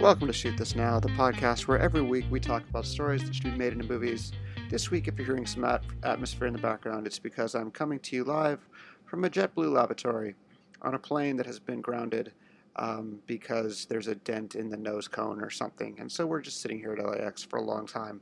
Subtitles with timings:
[0.00, 3.34] Welcome to Shoot This Now, the podcast where every week we talk about stories that
[3.34, 4.30] should be made into movies.
[4.68, 7.98] This week, if you're hearing some at- atmosphere in the background, it's because I'm coming
[8.00, 8.60] to you live
[9.06, 10.34] from a JetBlue lavatory
[10.82, 12.32] on a plane that has been grounded
[12.76, 15.96] um, because there's a dent in the nose cone or something.
[15.98, 18.20] And so we're just sitting here at LAX for a long time.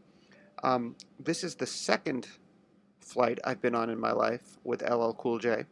[0.62, 2.28] Um, this is the second
[3.00, 5.64] flight I've been on in my life with LL Cool J,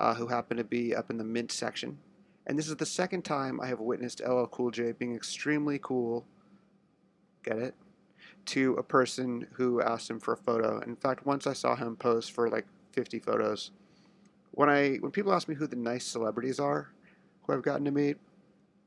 [0.00, 1.98] uh, who happened to be up in the mint section.
[2.48, 6.26] And this is the second time I have witnessed LL Cool J being extremely cool,
[7.44, 7.74] get it,
[8.46, 10.80] to a person who asked him for a photo.
[10.80, 13.70] In fact, once I saw him pose for like 50 photos.
[14.52, 16.90] When I when people ask me who the nice celebrities are,
[17.42, 18.16] who I've gotten to meet,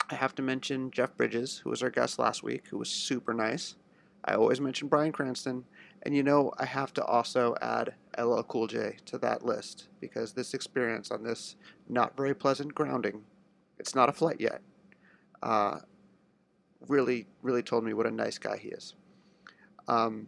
[0.09, 3.34] I have to mention Jeff Bridges, who was our guest last week, who was super
[3.34, 3.75] nice.
[4.25, 5.65] I always mention Bryan Cranston,
[6.01, 10.34] and you know I have to also add LL Cool J to that list because
[10.34, 11.55] this experience on this
[11.87, 13.21] not very pleasant grounding
[13.81, 14.62] it's not a flight yet.
[15.41, 15.79] Uh,
[16.87, 18.93] really, really told me what a nice guy he is.
[19.87, 20.27] Um,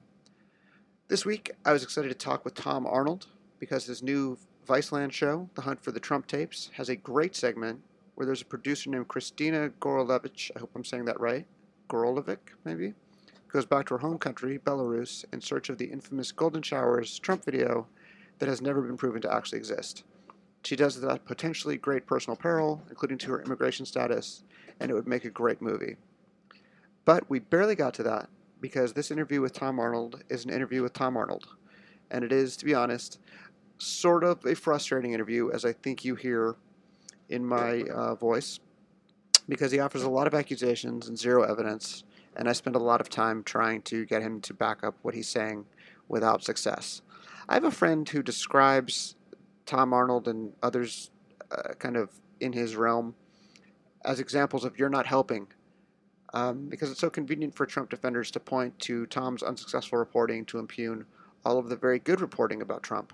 [1.07, 3.27] this week, I was excited to talk with Tom Arnold
[3.59, 7.81] because his new Viceland show, The Hunt for the Trump Tapes, has a great segment
[8.15, 10.49] where there's a producer named Christina Gorolevich.
[10.55, 11.45] I hope I'm saying that right.
[11.89, 12.93] Gorolevic, maybe?
[13.49, 17.45] Goes back to her home country, Belarus, in search of the infamous Golden Showers Trump
[17.45, 17.85] video
[18.39, 20.03] that has never been proven to actually exist.
[20.63, 24.43] She does that at potentially great personal peril, including to her immigration status,
[24.79, 25.97] and it would make a great movie.
[27.05, 28.29] But we barely got to that
[28.61, 31.47] because this interview with Tom Arnold is an interview with Tom Arnold.
[32.09, 33.19] And it is, to be honest,
[33.77, 36.55] sort of a frustrating interview, as I think you hear
[37.27, 38.59] in my uh, voice,
[39.49, 42.05] because he offers a lot of accusations and zero evidence,
[42.37, 45.13] and I spend a lot of time trying to get him to back up what
[45.13, 45.65] he's saying
[46.07, 47.01] without success.
[47.49, 49.15] I have a friend who describes
[49.65, 51.11] Tom Arnold and others
[51.51, 53.15] uh, kind of in his realm
[54.05, 55.47] as examples of you're not helping.
[56.33, 60.57] Um, because it's so convenient for Trump defenders to point to Tom's unsuccessful reporting to
[60.57, 61.05] impugn
[61.45, 63.13] all of the very good reporting about Trump.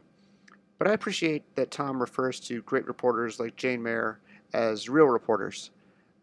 [0.78, 4.20] But I appreciate that Tom refers to great reporters like Jane Mayer
[4.54, 5.72] as real reporters.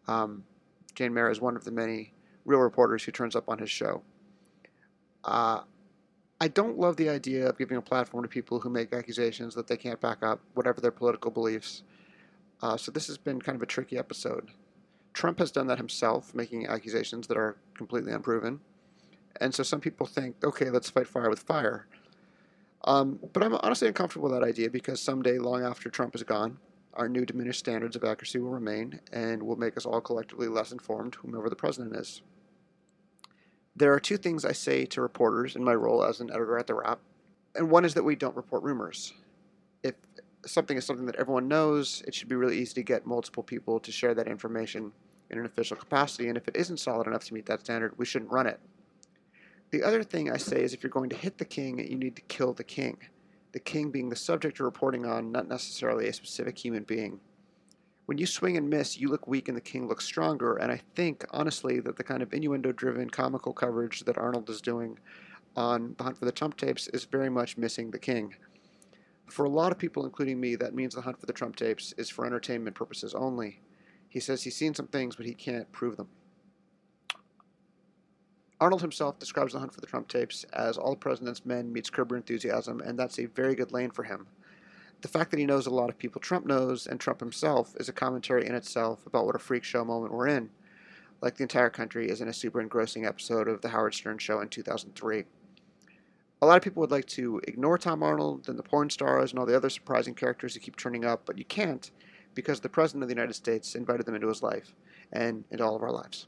[0.07, 0.43] Um,
[0.95, 2.13] Jane Mayer is one of the many
[2.45, 4.01] real reporters who turns up on his show.
[5.23, 5.61] Uh,
[6.39, 9.67] I don't love the idea of giving a platform to people who make accusations that
[9.67, 11.83] they can't back up, whatever their political beliefs.
[12.61, 14.51] Uh, so this has been kind of a tricky episode.
[15.13, 18.59] Trump has done that himself, making accusations that are completely unproven.
[19.41, 21.87] And so some people think, okay, let's fight fire with fire.
[22.83, 26.59] Um, but I'm honestly uncomfortable with that idea because someday, long after Trump is gone,
[26.93, 30.71] our new diminished standards of accuracy will remain and will make us all collectively less
[30.71, 32.21] informed, whomever the president is.
[33.77, 36.65] There are two things I say to reporters in my role as an editor at
[36.65, 36.99] The Wrap,
[37.53, 39.13] and one is that we don't report rumors.
[39.83, 39.93] If
[40.47, 43.79] something is something that everyone knows, it should be really easy to get multiple people
[43.81, 44.91] to share that information
[45.29, 48.05] in an official capacity, and if it isn't solid enough to meet that standard, we
[48.05, 48.59] shouldn't run it.
[49.69, 52.15] The other thing I say is if you're going to hit the king, you need
[52.15, 52.97] to kill the king.
[53.51, 57.19] The king being the subject you're reporting on, not necessarily a specific human being
[58.07, 60.55] when you swing and miss, you look weak and the king looks stronger.
[60.55, 64.61] And I think, honestly, that the kind of innuendo driven comical coverage that Arnold is
[64.61, 64.97] doing
[65.57, 68.33] on The Hunt for the Trump tapes is very much missing the king.
[69.29, 71.93] For a lot of people, including me, that means The Hunt for the Trump tapes
[71.97, 73.59] is for entertainment purposes only.
[74.07, 76.07] He says he's seen some things, but he can't prove them.
[78.61, 81.89] Arnold himself describes The Hunt for the Trump tapes as All the President's Men meets
[81.89, 84.27] Curb Your Enthusiasm, and that's a very good lane for him
[85.01, 87.89] the fact that he knows a lot of people Trump knows and Trump himself is
[87.89, 90.49] a commentary in itself about what a freak show moment we're in,
[91.21, 94.39] like the entire country is in a super engrossing episode of The Howard Stern Show
[94.41, 95.25] in 2003.
[96.41, 99.39] A lot of people would like to ignore Tom Arnold and the porn stars and
[99.39, 101.89] all the other surprising characters who keep turning up, but you can't
[102.35, 104.75] because the President of the United States invited them into his life
[105.11, 106.27] and into all of our lives.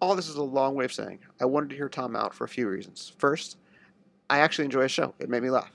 [0.00, 2.44] All this is a long way of saying I wanted to hear Tom out for
[2.44, 3.12] a few reasons.
[3.18, 3.56] First,
[4.30, 5.72] I actually enjoy his show, it made me laugh.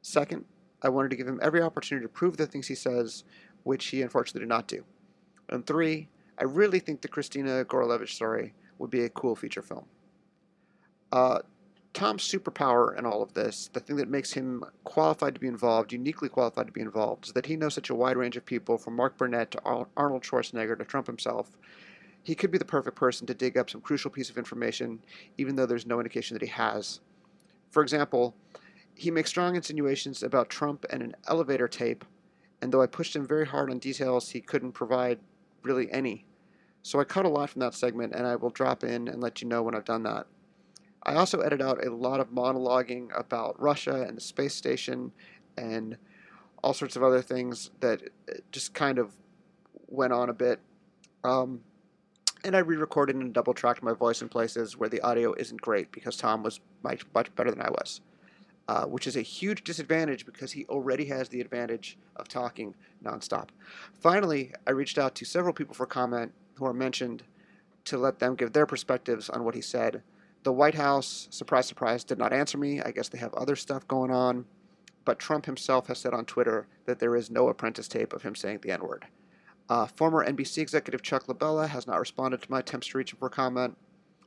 [0.00, 0.46] Second,
[0.82, 3.24] I wanted to give him every opportunity to prove the things he says,
[3.62, 4.84] which he unfortunately did not do.
[5.48, 6.08] And three,
[6.38, 9.84] I really think the Christina Gorolevich story would be a cool feature film.
[11.12, 11.40] Uh,
[11.92, 15.92] Tom's superpower in all of this, the thing that makes him qualified to be involved,
[15.92, 18.78] uniquely qualified to be involved, is that he knows such a wide range of people,
[18.78, 21.50] from Mark Burnett to Arnold Schwarzenegger to Trump himself.
[22.22, 25.00] He could be the perfect person to dig up some crucial piece of information,
[25.36, 27.00] even though there's no indication that he has.
[27.70, 28.34] For example,
[29.02, 32.04] he makes strong insinuations about Trump and an elevator tape,
[32.60, 35.18] and though I pushed him very hard on details, he couldn't provide
[35.64, 36.24] really any.
[36.82, 39.42] So I cut a lot from that segment, and I will drop in and let
[39.42, 40.28] you know when I've done that.
[41.02, 45.10] I also edit out a lot of monologuing about Russia and the space station
[45.58, 45.96] and
[46.62, 48.02] all sorts of other things that
[48.52, 49.12] just kind of
[49.88, 50.60] went on a bit.
[51.24, 51.62] Um,
[52.44, 56.16] and I re-recorded and double-tracked my voice in places where the audio isn't great because
[56.16, 58.00] Tom was much, much better than I was,
[58.72, 62.74] uh, which is a huge disadvantage because he already has the advantage of talking
[63.04, 63.50] nonstop.
[64.00, 67.22] Finally, I reached out to several people for comment who are mentioned
[67.84, 70.02] to let them give their perspectives on what he said.
[70.42, 72.80] The White House, surprise, surprise, did not answer me.
[72.80, 74.46] I guess they have other stuff going on.
[75.04, 78.34] But Trump himself has said on Twitter that there is no apprentice tape of him
[78.34, 79.04] saying the N word.
[79.68, 83.18] Uh, former NBC executive Chuck LaBella has not responded to my attempts to reach him
[83.18, 83.76] for comment.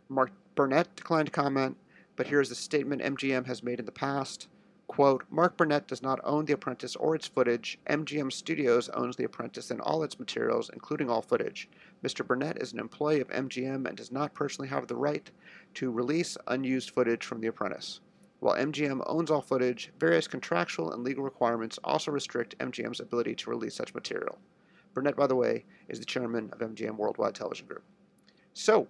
[0.08, 1.78] Mark Burnett declined to comment,
[2.16, 4.48] but here is a statement MGM has made in the past.
[4.88, 7.80] Quote, Mark Burnett does not own The Apprentice or its footage.
[7.90, 11.68] MGM Studios owns The Apprentice and all its materials, including all footage.
[12.04, 12.26] Mr.
[12.26, 15.30] Burnett is an employee of MGM and does not personally have the right
[15.74, 18.00] to release unused footage from The Apprentice.
[18.40, 23.50] While MGM owns all footage, various contractual and legal requirements also restrict MGM's ability to
[23.50, 24.38] release such material.
[24.94, 27.84] Burnett, by the way, is the chairman of MGM Worldwide Television Group.
[28.54, 28.88] So,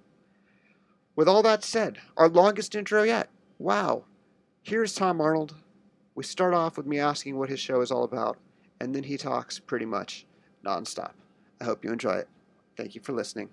[1.16, 3.30] with all that said, our longest intro yet.
[3.58, 4.04] Wow.
[4.64, 5.56] Here's Tom Arnold.
[6.14, 8.38] We start off with me asking what his show is all about,
[8.80, 10.26] and then he talks pretty much
[10.66, 11.12] nonstop.
[11.62, 12.28] I hope you enjoy it.
[12.76, 13.50] Thank you for listening.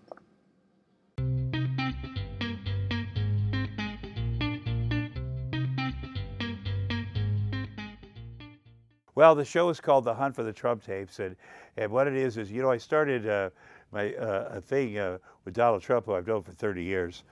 [9.14, 11.36] Well, the show is called The Hunt for the Trump Tapes, and,
[11.76, 13.50] and what it is is, you know, I started uh,
[13.92, 17.24] my uh, a thing uh, with Donald Trump, who I've known for 30 years,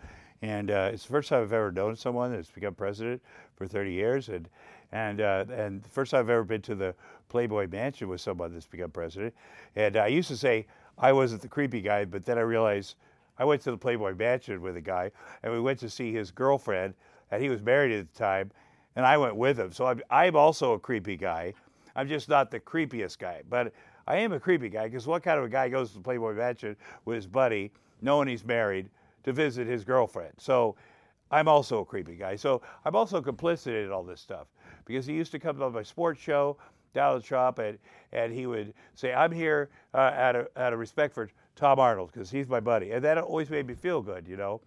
[0.43, 3.23] and uh, it's the first time I've ever known someone that's become president
[3.57, 4.49] for 30 years, and
[4.93, 6.95] and uh, and the first time I've ever been to the
[7.29, 9.35] Playboy Mansion with someone that's become president.
[9.77, 10.67] And I used to say
[10.99, 12.97] I wasn't the creepy guy, but then I realized
[13.39, 15.11] I went to the Playboy Mansion with a guy,
[15.43, 16.95] and we went to see his girlfriend,
[17.31, 18.51] and he was married at the time,
[18.97, 19.73] and I went with him.
[19.73, 21.55] So I'm, I'm also a creepy guy.
[21.97, 23.73] I'm just not the creepiest guy, but
[24.07, 26.35] I am a creepy guy because what kind of a guy goes to the Playboy
[26.35, 27.73] Mansion with his buddy,
[28.03, 28.91] knowing he's married,
[29.25, 30.33] to visit his girlfriend?
[30.39, 30.77] So
[31.31, 32.37] I'm also a creepy guy.
[32.37, 34.49] So I'm also complicit in all this stuff
[34.85, 36.57] because he used to come on my sports show,
[36.93, 37.79] Donald Trump, and,
[38.13, 42.11] and he would say, I'm here uh, out, of, out of respect for Tom Arnold
[42.13, 42.93] because he's my buddy.
[42.93, 44.61] And that always made me feel good, you know.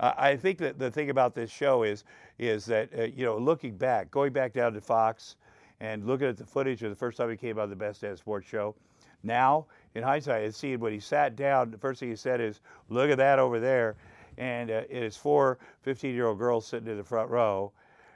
[0.00, 2.04] Uh, I think that the thing about this show is,
[2.38, 5.36] is that, uh, you know, looking back, going back down to Fox
[5.80, 8.16] and looking at the footage of the first time he came on the Best Damn
[8.16, 8.74] Sports Show,
[9.24, 12.60] now, in hindsight, and seeing when he sat down, the first thing he said is,
[12.88, 13.96] look at that over there.
[14.36, 17.72] And uh, it is four 15 year old girls sitting in the front row.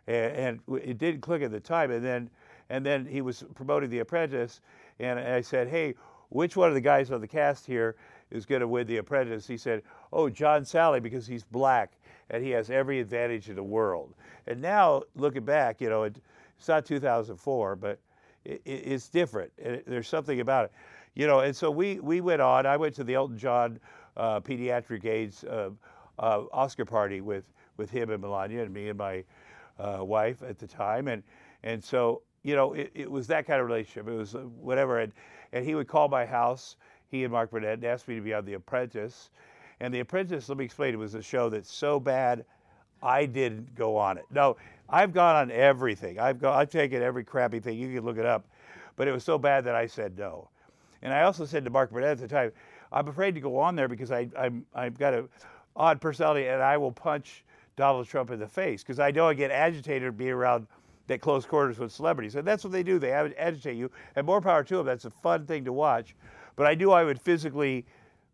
[0.06, 1.90] And, and, it didn't click at the time.
[1.90, 2.30] And then,
[2.70, 4.60] and then he was promoting The Apprentice.
[4.98, 5.94] And I said, hey,
[6.30, 7.94] which one of the guys on the cast here
[8.30, 9.46] is going to win The Apprentice?
[9.46, 9.82] He said,
[10.12, 11.92] oh, John Salley, because he's black
[12.30, 14.14] and he has every advantage in the world.
[14.46, 16.16] And now, looking back, you know, it,
[16.58, 17.98] it's not 2004, but
[18.44, 19.52] it, it, it's different.
[19.56, 20.72] There's something about it
[21.14, 22.66] you know, and so we we went on.
[22.66, 23.80] I went to the Elton John
[24.16, 25.70] uh, pediatric AIDS uh,
[26.18, 29.24] uh, Oscar party with with him and Melania and me and my
[29.78, 31.22] uh, wife at the time, and
[31.62, 34.08] and so you know it, it, was that kind of relationship.
[34.08, 35.12] It was uh, whatever, and
[35.52, 36.76] and he would call my house.
[37.10, 39.30] He and Mark Burnett and asked me to be on The Apprentice,
[39.80, 40.48] and The Apprentice.
[40.48, 40.92] Let me explain.
[40.92, 42.44] It was a show that's so bad,
[43.02, 44.24] I didn't go on it.
[44.30, 44.56] No,
[44.88, 46.18] I've gone on everything.
[46.18, 46.58] I've gone.
[46.58, 47.78] I've taken every crappy thing.
[47.78, 48.46] You can look it up,
[48.96, 50.48] but it was so bad that I said no.
[51.02, 52.52] And I also said to Mark Burnett at the time,
[52.92, 55.28] I'm afraid to go on there because I, I'm, I've got an
[55.76, 57.44] odd personality and I will punch
[57.76, 60.66] Donald Trump in the face because I know I get agitated being around
[61.06, 62.34] that close quarters with celebrities.
[62.34, 62.98] And that's what they do.
[62.98, 63.90] They agitate you.
[64.16, 64.86] And more power to them.
[64.86, 66.14] That's a fun thing to watch.
[66.56, 67.86] But I knew I would physically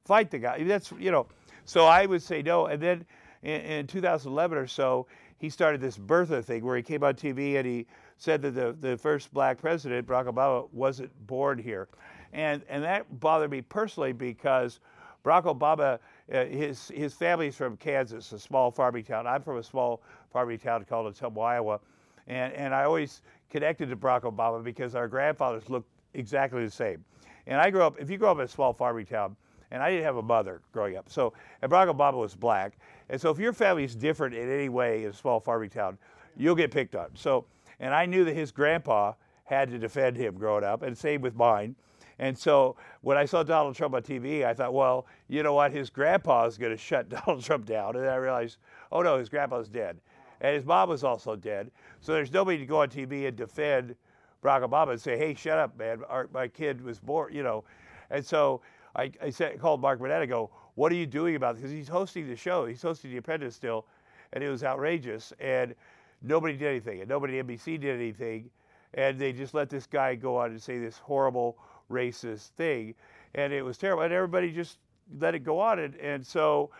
[0.04, 0.62] fight the guy.
[0.64, 1.26] That's, you know,
[1.64, 2.66] so I would say no.
[2.66, 3.04] And then
[3.42, 5.06] in, in 2011 or so,
[5.38, 8.76] he started this birther thing where he came on TV and he said that the,
[8.80, 11.88] the first black president, Barack Obama, wasn't born here.
[12.35, 14.81] And, and that bothered me personally because
[15.25, 15.99] Barack Obama,
[16.33, 19.26] uh, his, his family's from Kansas, a small farming town.
[19.26, 21.81] I'm from a small farming town called Ottumwa, Iowa.
[22.26, 27.05] And, and I always connected to Barack Obama because our grandfathers looked exactly the same.
[27.47, 29.37] And I grew up, if you grow up in a small farming town,
[29.71, 31.09] and I didn't have a mother growing up.
[31.09, 32.79] So, and Barack Obama was black.
[33.09, 35.99] And so if your family is different in any way in a small farming town,
[36.37, 37.09] you'll get picked on.
[37.14, 37.45] So,
[37.81, 39.12] and I knew that his grandpa
[39.45, 41.76] had to defend him growing up, and same with mine.
[42.18, 45.73] And so when I saw Donald Trump on TV, I thought, well, you know what?
[45.73, 47.97] His grandpa is going to shut Donald Trump down.
[47.97, 48.59] And I realized,
[48.92, 49.99] oh no, his grandpa's dead.
[50.40, 51.71] And his mom was also dead.
[52.00, 53.94] So there's nobody to go on TV and defend
[54.42, 56.02] Barack Obama and say, hey, shut up, man.
[56.09, 57.64] Our, my kid was born, you know.
[58.11, 58.61] And so
[58.94, 61.62] I, I said, called Mark Burnett and go, what are you doing about this?
[61.62, 62.66] Because he's hosting the show.
[62.66, 63.87] He's hosting The Apprentice still.
[64.33, 65.33] And it was outrageous.
[65.40, 65.75] And
[66.23, 67.00] nobody did anything.
[67.00, 68.50] And nobody at NBC did anything.
[68.94, 71.59] And they just let this guy go on and say this horrible,
[71.91, 72.95] racist thing,
[73.35, 74.03] and it was terrible.
[74.03, 74.79] And everybody just
[75.19, 76.71] let it go on, and, and so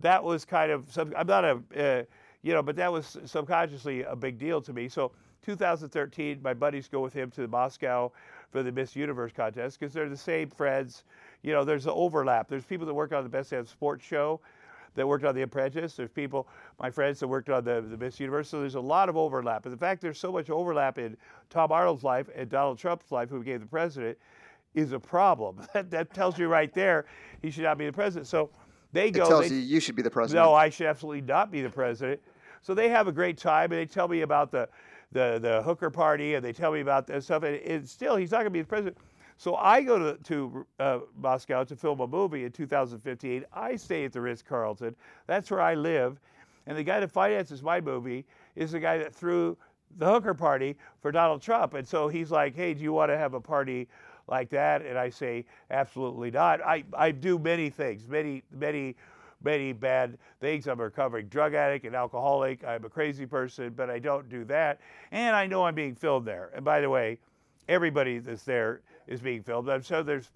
[0.00, 2.02] that was kind of some, I'm not a uh,
[2.46, 4.88] you know, but that was subconsciously a big deal to me.
[4.88, 5.10] So
[5.44, 8.12] 2013, my buddies go with him to Moscow
[8.50, 11.02] for the Miss Universe contest because they're the same friends.
[11.42, 12.48] You know, there's an overlap.
[12.48, 14.40] There's people that work on the Best Damn Sports Show
[14.94, 15.96] that worked on The Apprentice.
[15.96, 16.46] There's people,
[16.78, 18.48] my friends, that worked on the, the Miss Universe.
[18.48, 19.66] So there's a lot of overlap.
[19.66, 21.16] And the fact there's so much overlap in
[21.50, 24.18] Tom Arnold's life and Donald Trump's life, who became the president,
[24.76, 25.60] is a problem.
[25.72, 27.06] That, that tells you right there
[27.42, 28.28] he should not be the president.
[28.28, 28.50] So
[28.92, 29.24] they go.
[29.24, 30.44] It tells they, you you should be the president.
[30.44, 32.20] No, I should absolutely not be the president.
[32.62, 34.68] So they have a great time, and they tell me about the
[35.12, 37.42] the, the hooker party, and they tell me about that stuff.
[37.42, 38.96] And, and still, he's not going to be the president.
[39.38, 43.44] So I go to, to uh, Moscow to film a movie in 2015.
[43.52, 44.96] I stay at the Ritz Carlton.
[45.26, 46.18] That's where I live.
[46.66, 48.24] And the guy that finances my movie
[48.56, 49.56] is the guy that threw
[49.98, 51.74] the hooker party for Donald Trump.
[51.74, 53.88] And so he's like, hey, do you want to have a party
[54.28, 54.82] like that?
[54.82, 56.60] And I say, absolutely not.
[56.62, 58.96] I, I do many things, many, many,
[59.42, 60.66] many bad things.
[60.66, 62.64] I'm a recovering drug addict and alcoholic.
[62.64, 64.80] I'm a crazy person, but I don't do that.
[65.12, 66.50] And I know I'm being filmed there.
[66.54, 67.18] And by the way,
[67.68, 69.68] everybody that's there is being filmed.
[69.68, 70.30] I'm sure there's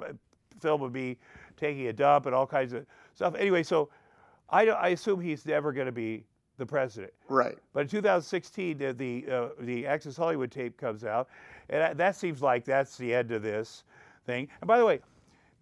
[0.60, 1.16] film of me
[1.56, 3.34] taking a dump and all kinds of stuff.
[3.34, 3.88] Anyway, so
[4.50, 6.24] I, I assume he's never going to be
[6.60, 7.12] the president.
[7.28, 7.58] Right.
[7.72, 11.28] But in 2016, the the, uh, the Access Hollywood tape comes out,
[11.68, 13.82] and that seems like that's the end of this
[14.26, 14.48] thing.
[14.60, 15.00] And by the way,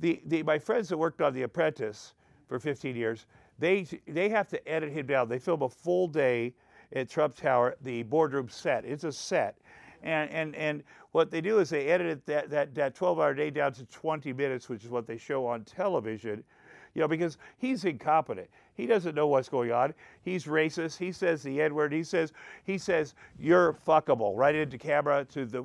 [0.01, 2.13] the, the my friends that worked on The Apprentice
[2.49, 3.25] for 15 years,
[3.59, 5.29] they they have to edit him down.
[5.29, 6.53] They film a full day
[6.93, 8.85] at Trump Tower, the boardroom set.
[8.85, 9.57] It's a set.
[10.03, 13.51] And, and, and what they do is they edit that, that, that 12 hour day
[13.51, 16.45] down to 20 minutes, which is what they show on television,
[16.95, 18.49] you know, because he's incompetent.
[18.75, 19.93] He doesn't know what's going on.
[20.23, 20.99] He's racist.
[20.99, 21.93] He says the N word.
[21.93, 25.65] He says, he says, you're fuckable right into camera to the,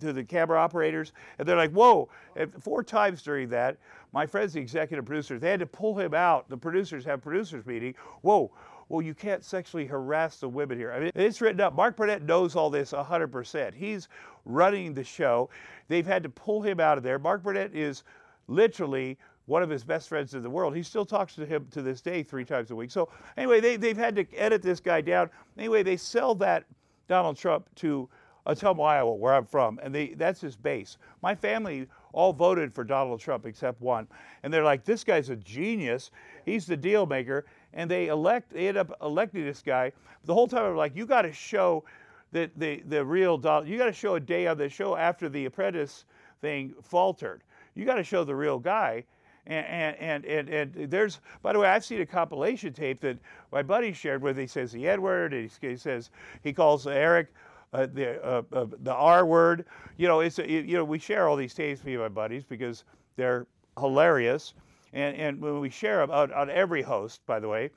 [0.00, 1.12] to the camera operators.
[1.38, 2.08] And they're like, whoa.
[2.36, 3.76] And four times during that,
[4.12, 5.38] my friends, the executive producer.
[5.38, 6.48] they had to pull him out.
[6.48, 7.94] The producers have producers meeting.
[8.22, 8.50] Whoa
[8.88, 10.92] well, you can't sexually harass the women here.
[10.92, 11.74] I mean, it's written up.
[11.74, 13.74] Mark Burnett knows all this 100%.
[13.74, 14.08] He's
[14.44, 15.48] running the show.
[15.88, 17.18] They've had to pull him out of there.
[17.18, 18.04] Mark Burnett is
[18.46, 20.74] literally one of his best friends in the world.
[20.74, 22.90] He still talks to him to this day three times a week.
[22.90, 25.30] So, anyway, they, they've had to edit this guy down.
[25.58, 26.64] Anyway, they sell that
[27.08, 28.08] Donald Trump to
[28.46, 30.98] Ottumwa, Iowa, where I'm from, and they, that's his base.
[31.22, 34.06] My family all voted for Donald Trump except one.
[34.42, 36.10] And they're like, this guy's a genius.
[36.44, 39.92] He's the deal maker and they elect they end up electing this guy.
[40.24, 41.84] The whole time I'm like, you got to show
[42.32, 43.68] that the the real Donald.
[43.68, 46.06] You got to show a day on the show after the Apprentice
[46.40, 47.42] thing faltered.
[47.74, 49.04] You got to show the real guy.
[49.46, 53.18] And, and, and, and, there's, by the way, I've seen a compilation tape that
[53.52, 54.38] my buddy shared with.
[54.38, 56.10] He says the N word, and he, says
[56.42, 57.28] he calls Eric
[57.74, 59.66] uh, the uh, uh, the R word.
[59.98, 62.84] You know, it's you know we share all these tapes, and my buddies, because
[63.16, 63.46] they're
[63.78, 64.54] hilarious
[64.94, 67.70] and, and when we share them on, on every host, by the way,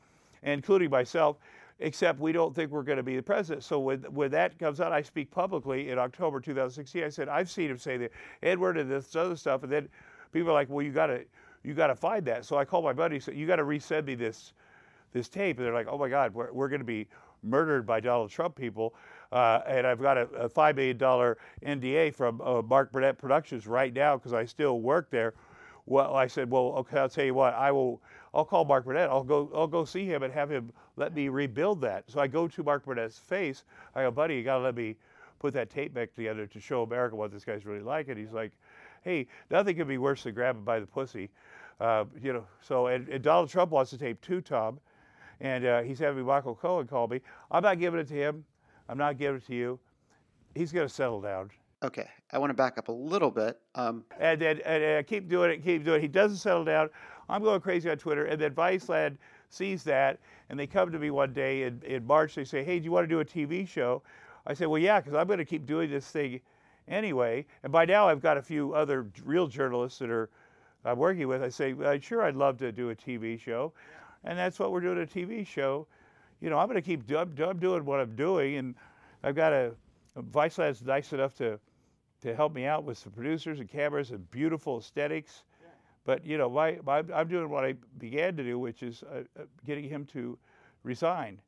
[0.43, 1.37] including myself,
[1.79, 3.63] except we don't think we're going to be the president.
[3.63, 7.03] So when, when that comes out, I speak publicly in October 2016.
[7.03, 8.09] I said, I've seen him say the
[8.43, 9.63] N word and this other stuff.
[9.63, 9.89] And then
[10.31, 11.23] people are like, well, you got to
[11.63, 12.45] you got to find that.
[12.45, 14.53] So I called my buddy, said, you got to resend me this
[15.13, 15.57] this tape.
[15.57, 17.07] And they're like, oh my God, we're, we're going to be
[17.43, 18.93] murdered by Donald Trump people.
[19.31, 23.93] Uh, and I've got a, a $5 million NDA from uh, Mark Burnett Productions right
[23.93, 25.33] now because I still work there
[25.87, 28.01] well, I said, well, okay, I'll tell you what, I will,
[28.33, 29.09] I'll call Mark Burnett.
[29.09, 32.03] I'll go, I'll go see him and have him let me rebuild that.
[32.11, 33.63] So I go to Mark Burnett's face.
[33.95, 34.97] I go, buddy, you got to let me
[35.39, 38.09] put that tape back together to show America what this guy's really like.
[38.09, 38.51] And he's like,
[39.07, 41.29] hey, nothing could be worse than grabbing by the pussy.
[41.79, 44.79] Uh, you know, so, and, and, Donald Trump wants to tape two Tom.
[45.39, 47.21] And uh, he's having Michael Cohen call me.
[47.51, 48.43] I'm not giving it to him.
[48.89, 49.79] I'm not giving it to you.
[50.55, 51.51] He's going to settle down.
[51.83, 53.59] Okay, I want to back up a little bit.
[53.75, 56.01] Um, and, and, and, keep doing it, keep doing it.
[56.01, 56.89] He doesn't settle down.
[57.29, 58.25] I'm going crazy on Twitter.
[58.25, 59.17] And then Viceland
[59.49, 62.33] sees that, and they come to me one day in, in March.
[62.35, 64.01] They say, Hey, do you want to do a TV show?
[64.47, 66.41] I said, Well, yeah, because I'm going to keep doing this thing
[66.87, 67.45] anyway.
[67.63, 70.29] And by now, I've got a few other real journalists that are
[70.85, 71.43] I'm working with.
[71.43, 73.73] I say, well, Sure, I'd love to do a TV show.
[74.23, 75.87] And that's what we're doing a TV show.
[76.39, 78.75] You know, I'm going to keep I'm, I'm doing what I'm doing, and
[79.23, 79.73] I've got a
[80.15, 81.59] Viceland's nice enough to
[82.21, 85.43] to help me out with some producers and cameras and beautiful aesthetics.
[85.61, 85.69] Yeah.
[86.03, 89.23] But you know, my, my, I'm doing what I began to do, which is uh,
[89.39, 90.37] uh getting him to
[90.83, 91.41] resign.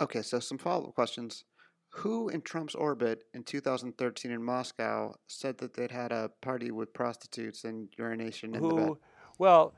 [0.00, 1.44] Okay, so some follow-up questions.
[1.90, 6.92] Who in Trump's orbit in 2013 in Moscow said that they'd had a party with
[6.92, 8.92] prostitutes and urination in Who, the bed?
[9.38, 9.74] Well,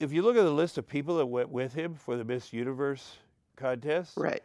[0.00, 2.52] if you look at the list of people that went with him for the Miss
[2.52, 3.16] Universe
[3.56, 4.42] contest, right?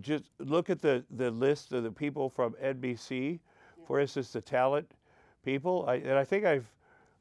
[0.00, 3.40] just look at the, the list of the people from NBC,
[3.86, 4.90] for instance, the talent
[5.44, 5.84] people.
[5.88, 6.70] I, and I think I've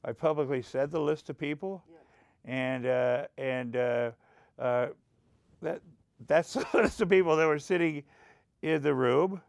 [0.03, 1.83] I publicly said the list of people,
[2.45, 4.11] and uh, and uh,
[4.57, 4.87] uh,
[5.61, 5.81] that
[6.27, 6.53] that's
[6.97, 8.03] the people that were sitting
[8.61, 9.41] in the room.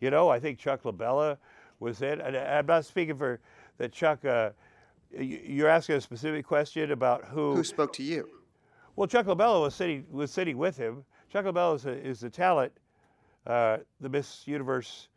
[0.00, 1.38] You know, I think Chuck LaBella
[1.80, 2.20] was in.
[2.20, 3.40] And I'm not speaking for
[3.78, 4.24] that Chuck.
[4.24, 4.50] Uh,
[5.16, 7.54] you- you're asking a specific question about who.
[7.56, 8.28] Who spoke to you?
[8.96, 11.04] Well, Chuck LaBella was sitting was sitting with him.
[11.30, 12.72] Chuck LaBella is, a, is the talent,
[13.46, 15.08] uh, the Miss Universe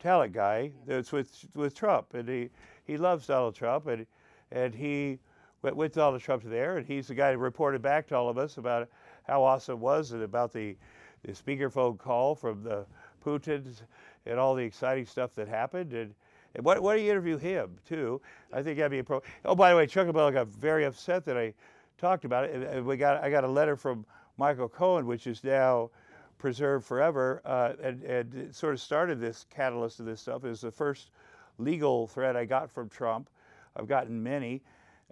[0.00, 2.50] talent guy that's with with Trump, and he,
[2.84, 4.06] he loves Donald Trump, and
[4.50, 5.20] and he
[5.62, 8.56] with Donald Trump there, and he's the guy who reported back to all of us
[8.56, 8.88] about
[9.24, 10.76] how awesome it was and about the,
[11.24, 12.84] the speakerphone call from the
[13.24, 13.82] Putin's
[14.26, 16.14] and all the exciting stuff that happened, and.
[16.54, 18.20] And why, why don't you interview him too?
[18.52, 19.22] I think that'd be a pro.
[19.46, 21.54] Oh, by the way, Chuck LaBella got very upset that I
[21.96, 22.54] talked about it.
[22.54, 24.04] And we got I got a letter from
[24.36, 25.88] Michael Cohen, which is now
[26.36, 30.44] preserved forever, uh, and, and it sort of started this catalyst of this stuff.
[30.44, 31.10] It was the first
[31.56, 33.30] legal threat I got from Trump.
[33.74, 34.60] I've gotten many,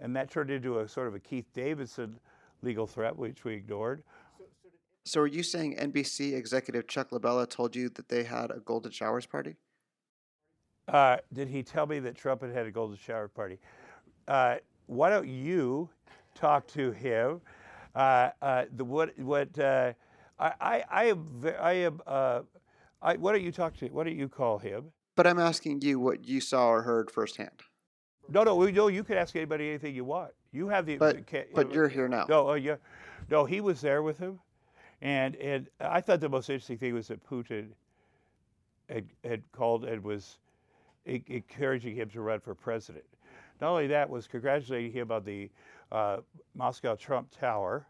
[0.01, 2.19] and that turned into a sort of a Keith Davidson
[2.61, 4.03] legal threat, which we ignored.
[5.05, 8.91] So are you saying NBC executive Chuck LaBella told you that they had a golden
[8.91, 9.55] showers party?
[10.87, 13.59] Uh, did he tell me that Trump had had a golden shower party?
[14.27, 15.89] Uh, why don't you
[16.35, 17.41] talk to him?
[17.95, 19.93] Uh, uh, the what what uh,
[20.39, 22.41] I, I I am I am uh,
[23.01, 24.91] I, why don't you talk to why don't you call him?
[25.15, 27.61] But I'm asking you what you saw or heard firsthand.
[28.31, 28.87] No, no, we, no.
[28.87, 30.31] You can ask anybody anything you want.
[30.53, 30.97] You have the.
[30.97, 32.25] But ca- but you're here now.
[32.29, 32.77] No, uh, yeah,
[33.29, 33.43] no.
[33.45, 34.39] He was there with him,
[35.01, 37.67] and and I thought the most interesting thing was that Putin
[38.89, 40.37] had had called and was
[41.05, 43.05] encouraging him to run for president.
[43.59, 45.49] Not only that, was congratulating him on the
[45.91, 46.17] uh,
[46.55, 47.85] Moscow Trump Tower,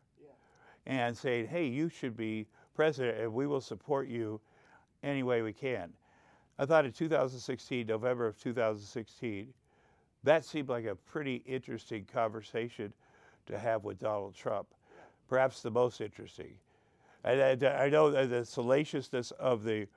[0.88, 4.42] and saying, "Hey, you should be president, and we will support you
[5.04, 5.94] any way we can."
[6.58, 9.54] I thought in 2016, November of 2016,
[10.24, 12.94] that seemed like a pretty interesting conversation
[13.48, 14.68] to have with Donald Trump,
[15.28, 16.54] perhaps the most interesting.
[17.24, 19.88] And I, I know the salaciousness of the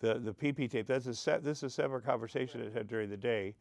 [0.00, 0.86] the, the PP tape.
[0.86, 3.54] That's a se- this is a separate conversation that had during the day.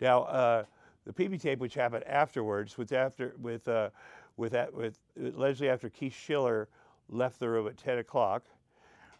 [0.00, 0.64] Now, uh,
[1.04, 3.90] the PP tape, which happened afterwards, was after with uh,
[4.36, 6.68] with with allegedly after Keith Schiller
[7.08, 8.42] left the room at 10 o'clock.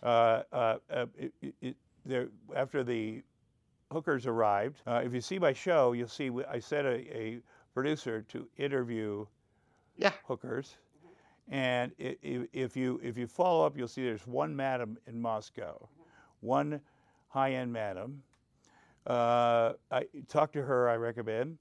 [0.02, 3.22] Uh, uh, uh, it, it, it, there, after the
[3.92, 7.38] hookers arrived, uh, if you see my show, you'll see I sent a, a
[7.74, 9.26] producer to interview
[9.96, 10.12] Yeah.
[10.24, 10.76] hookers.
[11.48, 15.88] And if you if you follow up, you'll see there's one madam in Moscow,
[16.40, 16.80] one
[17.28, 18.22] high-end madam.
[19.06, 20.88] Uh, I talk to her.
[20.88, 21.58] I recommend.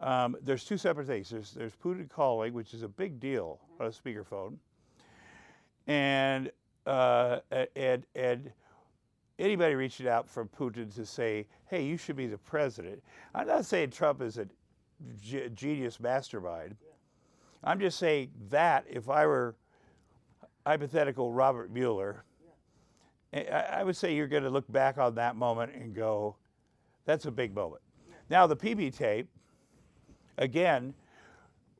[0.00, 1.30] Um, there's two separate things.
[1.30, 4.56] There's there's Putin calling, which is a big deal on a speakerphone,
[5.86, 6.50] and
[6.86, 7.38] uh,
[7.76, 8.50] and and
[9.40, 13.02] anybody reaching out from Putin to say, "Hey, you should be the president."
[13.34, 14.46] I'm not saying Trump is a
[15.54, 16.76] genius mastermind.
[17.64, 19.56] I'm just saying that if I were
[20.66, 22.24] hypothetical Robert Mueller,
[23.32, 26.36] I, I would say you're going to look back on that moment and go,
[27.04, 27.82] "That's a big moment."
[28.28, 29.28] Now the PP tape,
[30.38, 30.94] again,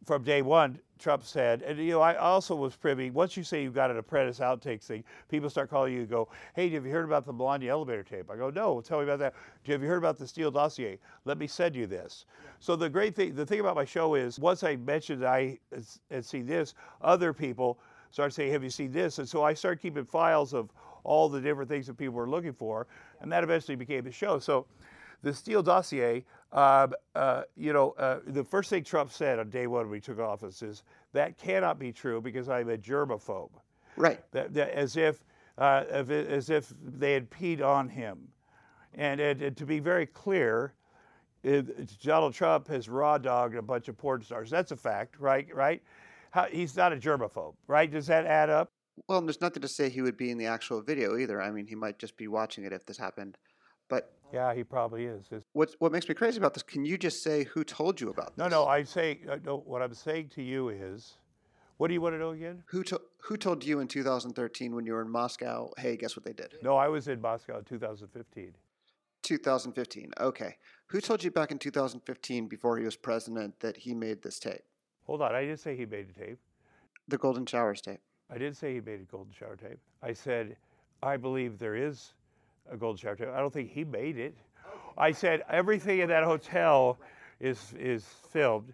[0.04, 3.10] from day one, Trump said, and you know, I also was privy.
[3.10, 6.28] Once you say you've got an apprentice outtakes thing, people start calling you and go,
[6.54, 9.18] "Hey, have you heard about the Melania elevator tape?" I go, "No, tell me about
[9.20, 9.34] that."
[9.66, 10.98] Have you heard about the Steele dossier?
[11.24, 12.26] Let me send you this.
[12.58, 15.58] So the great thing, the thing about my show is, once I mentioned I
[16.10, 17.78] had seen this, other people
[18.10, 20.70] start saying, "Have you seen this?" And so I started keeping files of
[21.02, 22.86] all the different things that people were looking for,
[23.20, 24.38] and that eventually became the show.
[24.38, 24.66] So
[25.22, 29.66] the Steele dossier, um, uh, you know, uh, the first thing Trump said on day
[29.66, 33.50] one when he took office is that cannot be true because I'm a germaphobe.
[33.96, 34.20] Right.
[34.32, 35.22] That, that, as if
[35.58, 38.28] uh, as if they had peed on him,
[38.94, 40.72] and, and, and to be very clear,
[41.42, 44.48] it, Donald Trump has raw dogged a bunch of porn stars.
[44.48, 45.46] That's a fact, right?
[45.54, 45.82] Right?
[46.30, 47.90] How, he's not a germaphobe, right?
[47.90, 48.70] Does that add up?
[49.08, 51.40] Well, there's nothing to say he would be in the actual video either.
[51.40, 53.36] I mean, he might just be watching it if this happened.
[53.88, 55.26] But Yeah, he probably is.
[55.26, 56.62] It's- what what makes me crazy about this?
[56.62, 58.38] Can you just say who told you about this?
[58.38, 58.66] no, no.
[58.66, 59.58] I say uh, no.
[59.58, 61.16] What I'm saying to you is,
[61.78, 62.62] what do you want to know again?
[62.66, 65.70] Who to, who told you in 2013 when you were in Moscow?
[65.78, 66.54] Hey, guess what they did?
[66.62, 68.52] No, I was in Moscow in 2015.
[69.22, 70.10] 2015.
[70.20, 70.56] Okay.
[70.86, 74.62] Who told you back in 2015 before he was president that he made this tape?
[75.04, 76.38] Hold on, I didn't say he made a tape.
[77.08, 78.00] The Golden Showers tape.
[78.30, 79.78] I didn't say he made a golden shower tape.
[80.02, 80.56] I said
[81.02, 82.12] I believe there is
[82.70, 83.16] a golden shower.
[83.34, 84.34] I don't think he made it.
[84.98, 86.98] I said everything in that hotel
[87.40, 88.72] is is filmed.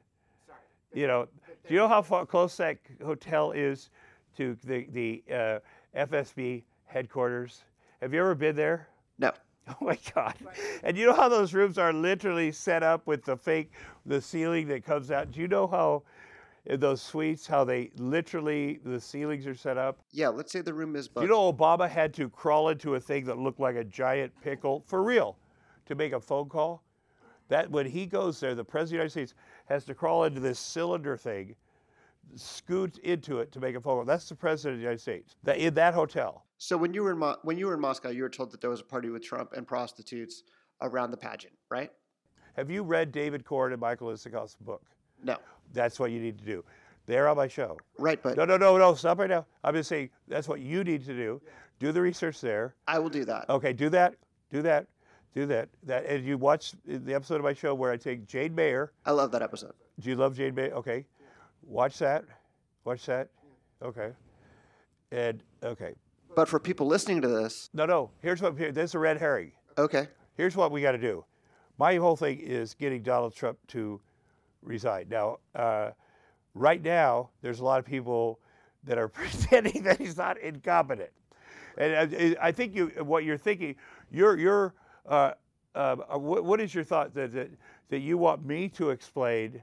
[0.92, 1.28] You know,
[1.66, 3.90] do you know how far close that hotel is
[4.36, 5.58] to the the uh,
[5.96, 7.64] FSB headquarters?
[8.00, 8.88] Have you ever been there?
[9.18, 9.32] No.
[9.68, 10.36] Oh my God!
[10.84, 13.72] And you know how those rooms are literally set up with the fake,
[14.04, 15.32] the ceiling that comes out.
[15.32, 16.04] Do you know how
[16.68, 20.00] those suites how they literally the ceilings are set up?
[20.12, 21.08] Yeah, let's say the room is.
[21.20, 24.82] You know Obama had to crawl into a thing that looked like a giant pickle
[24.86, 25.38] for real
[25.86, 26.82] to make a phone call?
[27.48, 29.34] That when he goes there, the president of the United States
[29.66, 31.54] has to crawl into this cylinder thing,
[32.34, 34.04] scoot into it to make a phone call.
[34.04, 35.36] That's the president of the United States.
[35.44, 36.44] That in that hotel.
[36.58, 38.60] So when you were in Mo- when you were in Moscow, you were told that
[38.60, 40.42] there was a party with Trump and prostitutes
[40.80, 41.92] around the pageant, right?
[42.54, 44.82] Have you read David Corn and Michael Isikoff's book?
[45.22, 45.36] No.
[45.76, 46.64] That's what you need to do.
[47.06, 47.78] They're on my show.
[47.98, 48.94] Right, but No, no, no, no.
[48.94, 49.46] Stop right now.
[49.62, 51.40] I'm just saying that's what you need to do.
[51.78, 52.74] Do the research there.
[52.88, 53.48] I will do that.
[53.48, 54.14] Okay, do that.
[54.50, 54.86] Do that.
[55.34, 55.68] Do that.
[55.84, 58.92] That and you watch the episode of my show where I take Jane Mayer.
[59.04, 59.74] I love that episode.
[60.00, 60.72] Do you love Jane Mayer?
[60.72, 61.04] Okay.
[61.62, 62.24] Watch that.
[62.84, 63.28] Watch that.
[63.82, 64.12] Okay.
[65.12, 65.94] And okay.
[66.34, 68.10] But for people listening to this, No, no.
[68.22, 68.56] Here's what.
[68.58, 69.52] Here, this is a red herring.
[69.78, 71.24] okay, Here's what we got to do.
[71.78, 74.00] My whole thing is getting Donald Trump to
[74.62, 75.06] resign.
[75.08, 75.90] Now, uh,
[76.54, 78.40] right now, there's a lot of people
[78.84, 81.10] that are pretending that he's not incompetent,
[81.78, 83.76] and I, I think you, what you're thinking,
[84.10, 84.74] you're, you're,
[85.06, 85.32] uh,
[85.74, 87.50] uh, what, what is your thought that, that
[87.90, 89.62] that you want me to explain?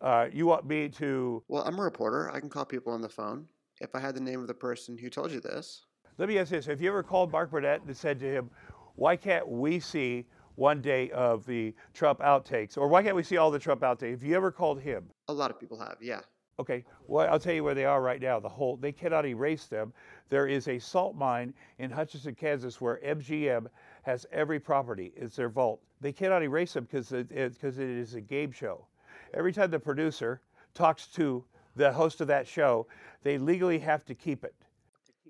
[0.00, 1.42] Uh, you want me to?
[1.48, 2.30] well, I'm a reporter.
[2.32, 3.46] I can call people on the phone.
[3.80, 5.84] If I had the name of the person who told you this,
[6.18, 8.50] Let me ask this: Have you ever called Mark Burnett and said to him,
[8.94, 13.36] "Why can't we see one day of the Trump outtakes, or why can't we see
[13.36, 15.10] all the Trump outtakes?" Have you ever called him?
[15.28, 15.96] a lot of people have.
[16.00, 16.20] Yeah.
[16.58, 18.40] Okay, well, I'll tell you where they are right now.
[18.40, 19.92] The whole they cannot erase them.
[20.30, 23.66] There is a salt mine in Hutchinson, Kansas, where MGM
[24.02, 25.12] has every property.
[25.16, 25.80] It's their vault.
[26.00, 28.86] They cannot erase them because it, because it is a game show.
[29.34, 30.40] Every time the producer
[30.72, 32.86] talks to the host of that show,
[33.22, 34.54] they legally have to keep it.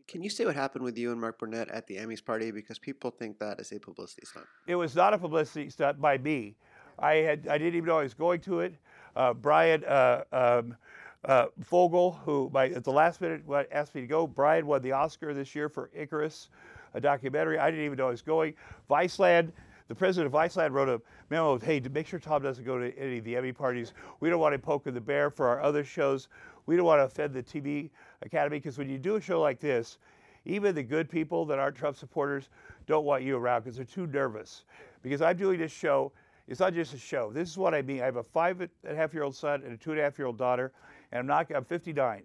[0.09, 2.51] Can you say what happened with you and Mark Burnett at the Emmys party?
[2.53, 4.47] Because people think that is a publicity stunt.
[4.67, 6.55] It was not a publicity stunt by me.
[6.99, 8.77] I had I didn't even know I was going to it.
[9.17, 10.77] Uh, Bryan uh, um,
[11.25, 13.43] uh, Fogel, who my, at the last minute
[13.73, 14.27] asked me to go.
[14.27, 16.51] Bryan won the Oscar this year for Icarus,
[16.95, 17.59] a documentary.
[17.59, 18.55] I didn't even know I was going.
[18.89, 19.51] Viceland,
[19.89, 21.59] the president of Viceland wrote a memo.
[21.59, 23.93] Hey, to make sure Tom doesn't go to any of the Emmy parties.
[24.21, 26.29] We don't want him poking the bear for our other shows.
[26.67, 27.91] We don't want to offend the TV
[28.23, 29.99] Academy because when you do a show like this,
[30.45, 32.49] even the good people that aren't Trump supporters
[32.87, 34.65] don't want you around because they're too nervous.
[35.03, 36.13] Because I'm doing this show,
[36.49, 37.33] it's not just a show.
[37.33, 38.01] This is what I mean.
[38.01, 40.03] I have a five and a half year old son and a two and a
[40.03, 40.73] half year old daughter,
[41.11, 41.51] and I'm not.
[41.55, 42.23] I'm 59.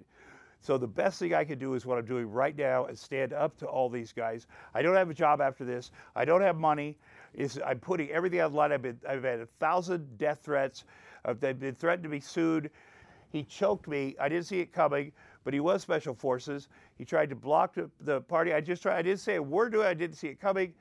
[0.61, 3.33] So the best thing I can do is what I'm doing right now and stand
[3.33, 4.45] up to all these guys.
[4.75, 5.89] I don't have a job after this.
[6.15, 6.97] I don't have money.
[7.33, 8.71] Is I'm putting everything online.
[8.71, 10.83] I've been I've had a thousand death threats.
[11.25, 12.69] Uh, they've been threatened to be sued.
[13.31, 14.15] He choked me.
[14.19, 15.11] I didn't see it coming,
[15.43, 16.67] but he was special forces.
[16.97, 18.53] He tried to block the, the party.
[18.53, 18.97] I just tried.
[18.97, 19.87] I didn't say a word to it.
[19.87, 20.73] I didn't see it coming,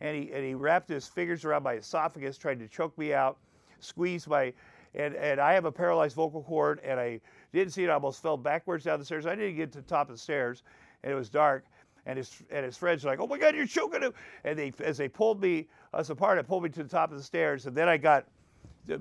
[0.00, 3.36] and he and he wrapped his fingers around my esophagus, trying to choke me out,
[3.80, 4.52] squeeze my,
[4.94, 7.20] and and I have a paralyzed vocal cord, and I
[7.52, 7.90] didn't see it.
[7.90, 9.26] I almost fell backwards down the stairs.
[9.26, 10.62] I didn't get to the top of the stairs,
[11.02, 11.64] and it was dark.
[12.06, 14.72] And his and his friends were like, "Oh my God, you're choking him!" And they
[14.80, 17.66] as they pulled me us apart, I pulled me to the top of the stairs,
[17.66, 18.24] and then I got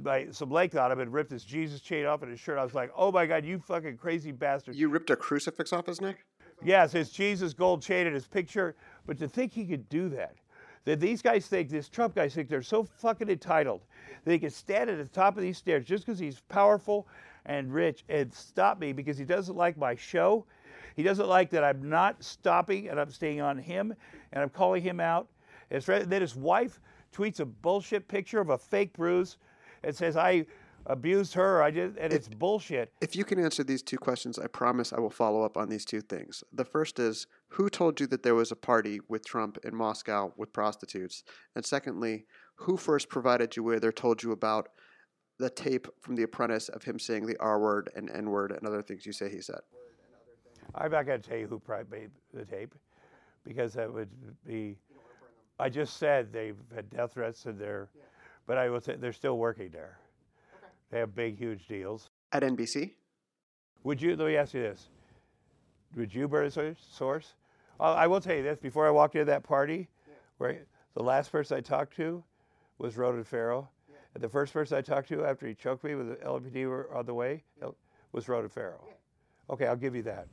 [0.04, 2.58] my, some length on him and ripped his Jesus chain off in his shirt.
[2.58, 5.86] I was like, "Oh my God, you fucking crazy bastard!" You ripped a crucifix off
[5.86, 6.26] his neck?
[6.64, 8.76] Yes, his Jesus gold chain in his picture.
[9.06, 10.36] But to think he could do that,
[10.86, 13.82] that these guys think, this Trump guys think they're so fucking entitled
[14.24, 17.08] that he can stand at the top of these stairs just because he's powerful
[17.46, 20.46] and rich and stop me because he doesn't like my show.
[20.96, 23.94] He doesn't like that I'm not stopping and I'm staying on him
[24.32, 25.28] and I'm calling him out.
[25.70, 26.80] And then his wife
[27.14, 29.38] tweets a bullshit picture of a fake bruise
[29.84, 30.46] and says, I
[30.86, 31.62] abused her.
[31.62, 32.92] I did, and it's bullshit.
[33.02, 35.86] If you can answer these two questions, I promise I will follow up on these
[35.86, 36.44] two things.
[36.54, 40.32] The first is who told you that there was a party with Trump in Moscow
[40.38, 41.24] with prostitutes?
[41.56, 44.70] And secondly, who first provided you with or told you about
[45.40, 48.66] the tape from The Apprentice of him saying the R word and N word and
[48.66, 49.60] other things you say he said?
[50.76, 52.74] I'm not going to tell you who made the tape
[53.44, 54.10] because that would
[54.46, 54.78] be.
[55.60, 57.90] I just said they've had death threats and they're,
[58.48, 60.00] but I will say they're still working there.
[60.90, 62.10] They have big, huge deals.
[62.32, 62.94] At NBC?
[63.84, 64.16] Would you?
[64.16, 64.88] Let me ask you this:
[65.96, 67.36] Would you burn a source- source?
[67.80, 69.88] Uh, I will tell you this: before I walked into that party,
[70.38, 72.24] where the last person I talked to
[72.80, 73.70] was Ronan Farrow,
[74.14, 76.90] and the first person I talked to after he choked me with the LAPD were
[76.94, 77.76] on the way L-
[78.14, 78.84] was Ronan Farrow.
[79.50, 80.28] Okay, I'll give you that.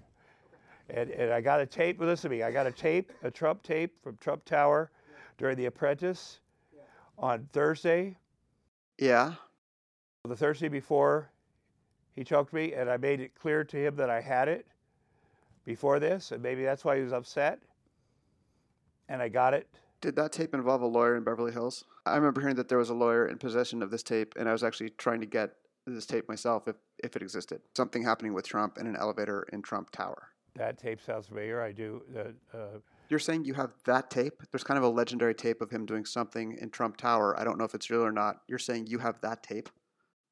[0.91, 1.99] And, and I got a tape.
[2.01, 2.43] Listen to me.
[2.43, 4.91] I got a tape, a Trump tape from Trump Tower
[5.39, 6.41] during The Apprentice
[7.19, 8.17] on Thursday,
[8.99, 9.35] Yeah.
[10.25, 11.31] the Thursday before
[12.15, 14.67] he choked me, and I made it clear to him that I had it
[15.65, 17.61] before this, and maybe that's why he was upset.
[19.09, 19.69] And I got it.
[20.01, 21.85] Did that tape involve a lawyer in Beverly Hills?
[22.07, 24.53] I remember hearing that there was a lawyer in possession of this tape, and I
[24.53, 27.61] was actually trying to get this tape myself if, if it existed.
[27.77, 30.29] Something happening with Trump in an elevator in Trump Tower.
[30.55, 31.61] That tape sounds familiar.
[31.61, 32.03] I do.
[32.17, 32.79] Uh, uh,
[33.15, 34.43] You're saying you have that tape?
[34.51, 37.39] There's kind of a legendary tape of him doing something in Trump Tower.
[37.39, 38.39] I don't know if it's real or not.
[38.49, 39.69] You're saying you have that tape?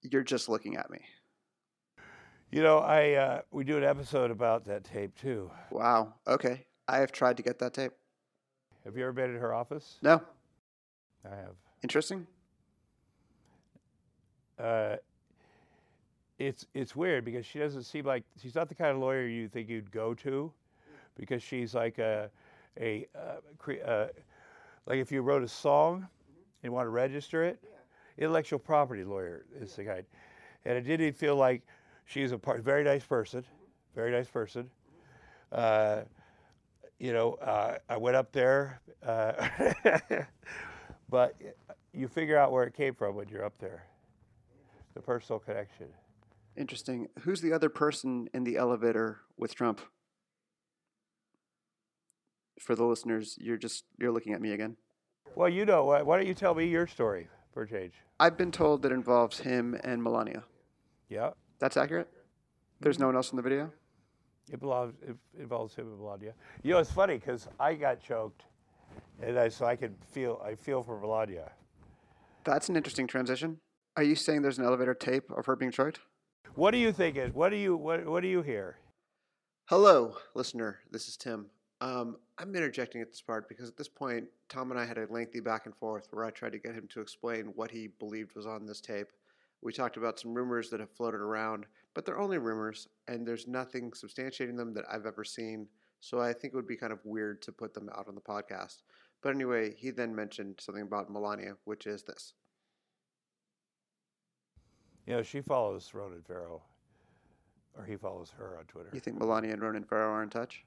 [0.03, 0.99] You're just looking at me.
[2.51, 5.49] you know, I uh, we do an episode about that tape too.
[5.71, 6.15] Wow.
[6.27, 6.67] Okay.
[6.89, 7.93] I have tried to get that tape.
[8.83, 9.99] Have you ever been in her office?
[10.03, 10.21] No.
[11.25, 11.55] I have.
[11.85, 12.27] Interesting.
[14.59, 14.97] Uh,
[16.41, 19.47] it's it's weird because she doesn't seem like she's not the kind of lawyer you
[19.47, 20.53] think you'd go to,
[21.17, 22.29] because she's like a
[22.79, 24.07] a uh, cre- uh,
[24.87, 26.07] like if you wrote a song
[26.63, 27.63] and want to register it,
[28.19, 30.03] intellectual property lawyer is the guy.
[30.65, 31.63] and it didn't feel like
[32.05, 33.45] she's a part, very nice person,
[33.95, 34.71] very nice person.
[35.51, 36.03] Uh,
[36.99, 39.49] you know, uh, I went up there, uh,
[41.11, 41.35] but
[41.93, 43.85] you figure out where it came from when you're up there,
[44.95, 45.87] the personal connection.
[46.57, 47.09] Interesting.
[47.21, 49.81] Who's the other person in the elevator with Trump?
[52.63, 54.77] For the listeners, you're just you're looking at me again.
[55.35, 57.95] Well, you know, why why don't you tell me your story for a change?
[58.21, 60.45] I've been told that involves him and Melania.
[61.09, 62.09] Yeah, That's accurate.
[62.81, 63.73] There's no one else in the video.
[64.51, 66.35] it, belongs, it involves him and Melania.
[66.63, 68.45] You know, it's funny because I got choked,
[69.21, 71.51] and I, so I can feel I feel for Melania.
[72.45, 73.59] That's an interesting transition.
[73.97, 75.99] Are you saying there's an elevator tape of her being choked?
[76.55, 77.17] What do you think?
[77.17, 77.35] It?
[77.35, 78.77] What do you what What do you hear?
[79.67, 80.79] Hello, listener.
[80.93, 81.47] This is Tim.
[81.83, 85.07] Um, I'm interjecting at this part because at this point, Tom and I had a
[85.11, 88.37] lengthy back and forth where I tried to get him to explain what he believed
[88.37, 89.09] was on this tape.
[89.63, 93.49] We talked about some rumors that have floated around, but they're only rumors, and there's
[93.49, 95.67] nothing substantiating them that I've ever seen.
[95.99, 98.21] So I think it would be kind of weird to put them out on the
[98.21, 98.83] podcast.
[99.21, 102.35] But anyway, he then mentioned something about Melania, which is this.
[105.07, 106.63] You know, she follows Ronan Farrow,
[107.77, 108.91] or he follows her on Twitter.
[108.93, 110.65] You think Melania and Ronan Farrow are in touch?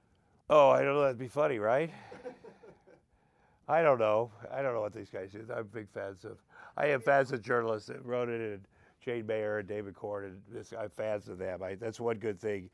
[0.49, 1.01] Oh, I don't know.
[1.01, 1.91] That'd be funny, right?
[3.67, 4.31] I don't know.
[4.51, 5.43] I don't know what these guys do.
[5.55, 6.37] I'm big fans of.
[6.77, 8.61] I am fans of journalists that wrote it and
[9.03, 10.71] Jane Mayer and David Corn and this.
[10.77, 11.63] I'm fans of them.
[11.63, 12.69] I, that's one good thing.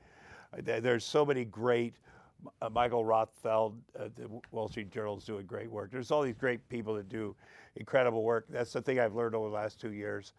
[0.64, 1.96] There's so many great.
[2.60, 5.92] Uh, Michael Rothfeld, uh, the Wall Street Journal is doing great work.
[5.92, 7.36] There's all these great people that do
[7.76, 8.48] incredible work.
[8.50, 10.34] That's the thing I've learned over the last two years.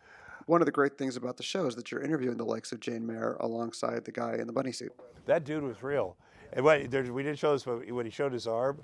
[0.46, 2.80] One of the great things about the show is that you're interviewing the likes of
[2.80, 4.92] Jane Mayer alongside the guy in the bunny suit.
[5.26, 6.16] That dude was real.
[6.52, 8.78] And when, there's, we didn't show this, but when he showed his arm,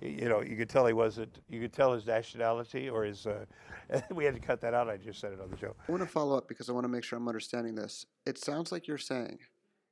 [0.00, 1.40] you know, you could tell he wasn't.
[1.48, 3.26] You could tell his nationality or his.
[3.26, 3.44] Uh,
[4.10, 4.88] we had to cut that out.
[4.88, 5.74] I just said it on the show.
[5.88, 8.06] I want to follow up because I want to make sure I'm understanding this.
[8.24, 9.38] It sounds like you're saying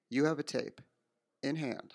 [0.08, 0.80] you have a tape
[1.42, 1.94] in hand.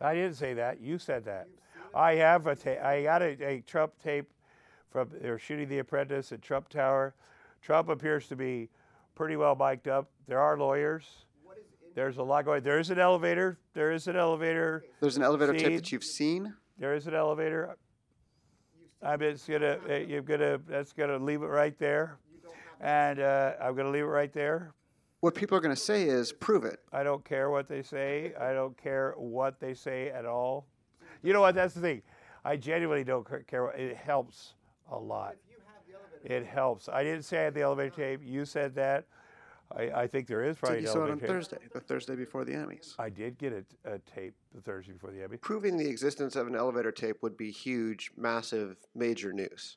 [0.00, 0.80] I didn't say that.
[0.80, 1.48] You said that.
[1.94, 2.80] I have a tape.
[2.82, 4.32] I got a, a Trump tape
[4.90, 7.14] from they were shooting The Apprentice at Trump Tower.
[7.60, 8.68] Trump appears to be
[9.14, 10.10] pretty well mic'd up.
[10.26, 11.25] There are lawyers.
[11.96, 12.62] There's a lot going.
[12.62, 13.58] There is an elevator.
[13.72, 14.84] There is an elevator.
[15.00, 16.52] There's an elevator tape that you've seen.
[16.78, 17.74] There is an elevator.
[19.02, 19.78] I'm just gonna.
[19.88, 20.60] uh, You're gonna.
[20.68, 22.18] That's gonna leave it right there.
[22.82, 24.74] And uh, I'm gonna leave it right there.
[25.20, 26.80] What people are going to say is prove it.
[26.92, 28.34] I don't care what they say.
[28.38, 30.66] I don't care what they say at all.
[31.22, 31.54] You know what?
[31.54, 32.02] That's the thing.
[32.44, 33.68] I genuinely don't care.
[33.70, 34.52] It helps
[34.92, 35.36] a lot.
[36.22, 36.90] It helps.
[36.90, 38.20] I didn't say I had the elevator tape.
[38.22, 39.06] You said that.
[39.74, 41.28] I, I think there is probably Did you an saw it on tape.
[41.28, 42.94] Thursday, the Thursday before the Emmys.
[42.98, 45.36] I did get a, a tape the Thursday before the Emmy.
[45.36, 49.76] Proving the existence of an elevator tape would be huge, massive, major news.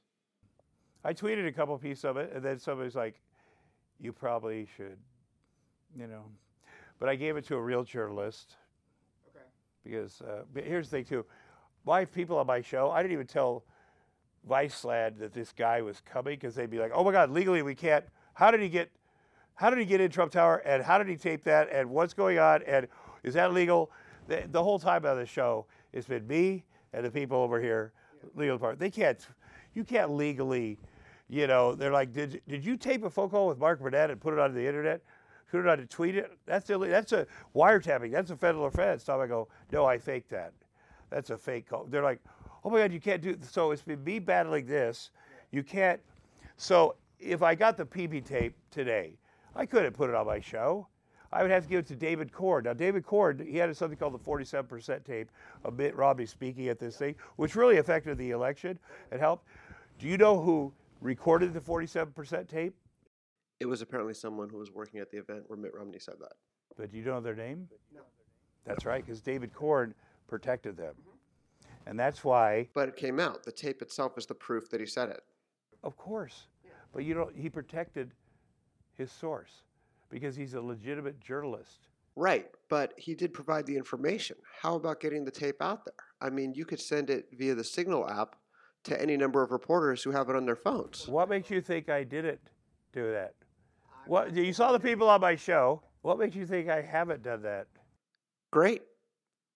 [1.03, 3.21] I tweeted a couple pieces of it, and then somebody's like,
[3.99, 4.97] "You probably should,"
[5.97, 6.25] you know.
[6.99, 8.57] But I gave it to a real journalist.
[9.29, 9.45] Okay.
[9.83, 11.25] Because uh, but here's the thing too,
[11.85, 13.63] my people on my show, I didn't even tell
[14.47, 17.75] Viceland that this guy was coming because they'd be like, "Oh my God, legally we
[17.75, 18.91] can't." How did he get?
[19.59, 20.63] How did he get in Trump Tower?
[20.65, 21.69] And how did he tape that?
[21.69, 22.63] And what's going on?
[22.63, 22.87] And
[23.23, 23.91] is that legal?
[24.29, 27.91] The, the whole time on the show, it's been me and the people over here,
[28.35, 28.79] legal department.
[28.79, 29.19] They can't.
[29.73, 30.77] You can't legally,
[31.27, 31.75] you know.
[31.75, 34.39] They're like, did did you tape a phone call with Mark Burnett and put it
[34.39, 35.01] onto the internet?
[35.51, 36.31] Put it on to tweet it?
[36.45, 36.93] That's illegal.
[36.93, 38.13] That's a wiretapping.
[38.13, 39.03] That's a federal offense.
[39.03, 40.53] So I go, no, I faked that.
[41.09, 41.83] That's a fake call.
[41.83, 42.21] They're like,
[42.63, 43.35] oh my God, you can't do.
[43.41, 45.11] So it's been me battling this.
[45.51, 45.99] You can't.
[46.55, 49.17] So if I got the PP tape today,
[49.55, 50.87] I couldn't put it on my show.
[51.31, 52.63] I would have to give it to David Corn.
[52.63, 55.29] Now, David Corn, he had something called the 47% tape
[55.63, 58.79] of Mitt Romney speaking at this thing, which really affected the election
[59.11, 59.45] and helped.
[59.99, 62.73] Do you know who recorded the 47% tape?
[63.59, 66.33] It was apparently someone who was working at the event where Mitt Romney said that.
[66.77, 67.67] But do you know their name?
[67.93, 68.01] No.
[68.65, 69.93] That's right, because David Corn
[70.27, 70.95] protected them.
[71.85, 73.43] And that's why, But it came out.
[73.43, 75.21] The tape itself is the proof that he said it.
[75.83, 76.47] of course,
[76.93, 78.13] but you know, he protected
[78.99, 79.63] his source
[80.09, 81.87] because he's a legitimate journalist.
[82.15, 84.35] Right, but he did provide the information.
[84.61, 85.93] How about getting the tape out there?
[86.21, 88.35] I mean, you could send it via the Signal app
[88.83, 91.07] to any number of reporters who have it on their phones.
[91.07, 92.41] What makes you think I didn't
[92.93, 93.33] do that?
[94.05, 95.81] What you saw the people on my show.
[96.01, 97.67] What makes you think I haven't done that?
[98.51, 98.81] Great.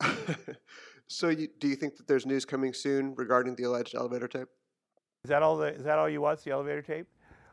[1.07, 4.47] so, you, do you think that there's news coming soon regarding the alleged elevator tape?
[5.23, 5.57] Is that all?
[5.57, 6.43] The, is that all you want?
[6.43, 7.07] The elevator tape?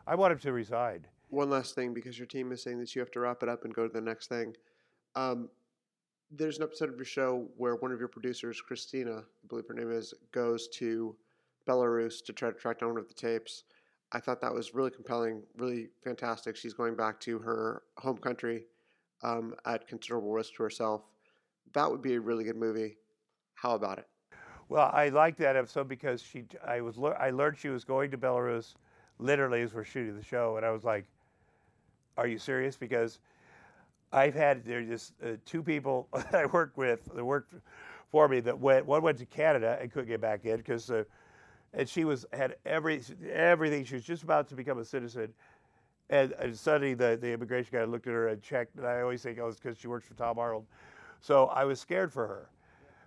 [0.06, 1.06] I want him to resign.
[1.30, 3.64] One last thing, because your team is saying that you have to wrap it up
[3.64, 4.54] and go to the next thing.
[5.14, 5.48] Um,
[6.30, 9.74] there's an episode of your show where one of your producers, Christina, I believe her
[9.74, 11.16] name is, goes to
[11.68, 13.64] Belarus to try to track down one of the tapes.
[14.12, 16.56] I thought that was really compelling, really fantastic.
[16.56, 18.66] She's going back to her home country
[19.22, 21.02] um, at considerable risk to herself.
[21.74, 22.96] That would be a really good movie.
[23.54, 24.08] How about it?
[24.68, 26.44] Well, I liked that episode because she.
[26.66, 28.74] I was, I learned she was going to Belarus,
[29.18, 31.06] literally as we're shooting the show, and I was like,
[32.16, 33.18] "Are you serious?" Because
[34.12, 37.54] I've had there just uh, two people I worked with that worked
[38.10, 38.86] for me that went.
[38.86, 41.04] One went to Canada and couldn't get back in because, uh,
[41.74, 43.84] and she was had every everything.
[43.84, 45.32] She was just about to become a citizen,
[46.10, 48.76] and, and suddenly the the immigration guy looked at her and checked.
[48.76, 50.66] And I always think oh, it's because she works for Tom Arnold.
[51.20, 52.50] So I was scared for her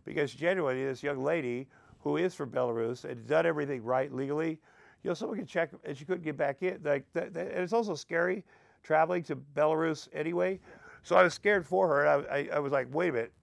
[0.05, 1.67] because genuinely, this young lady
[2.01, 4.59] who is from Belarus and done everything right legally,
[5.03, 6.79] you know, someone can check and she couldn't get back in.
[6.83, 8.43] Like, that, that- and it's also scary
[8.83, 10.59] traveling to Belarus anyway.
[11.03, 13.33] So I was scared for her, and I, I, I was like, wait a minute,